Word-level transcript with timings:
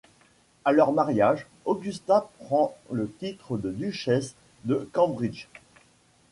À 0.65 0.71
leur 0.71 0.93
mariage, 0.93 1.45
Augusta 1.63 2.27
prend 2.39 2.75
le 2.91 3.07
titre 3.07 3.55
de 3.59 3.69
duchesse 3.69 4.33
de 4.65 4.89
Cambridge. 4.93 5.47